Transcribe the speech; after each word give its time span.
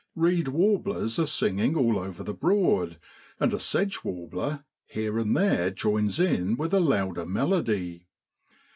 Eeed 0.17 0.47
warblers 0.47 1.19
are 1.19 1.27
singing 1.27 1.75
all 1.77 1.99
over 1.99 2.23
the 2.23 2.33
Broad, 2.33 2.97
and 3.39 3.53
a 3.53 3.59
sedge 3.59 4.03
warbler 4.03 4.65
here 4.87 5.19
and 5.19 5.37
there 5.37 5.69
joins 5.69 6.19
in 6.19 6.57
with 6.57 6.73
a 6.73 6.79
louder 6.79 7.27
melody. 7.27 8.07